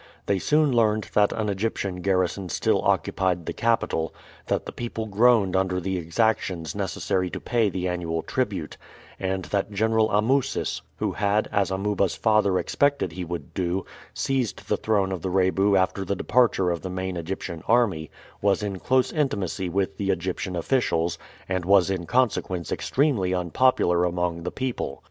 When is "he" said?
13.11-13.23